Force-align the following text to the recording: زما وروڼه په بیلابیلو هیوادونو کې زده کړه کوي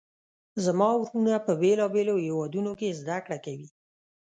زما 0.65 0.89
وروڼه 0.99 1.35
په 1.45 1.51
بیلابیلو 1.61 2.15
هیوادونو 2.25 2.71
کې 2.79 2.97
زده 2.99 3.17
کړه 3.25 3.37
کوي 3.45 3.67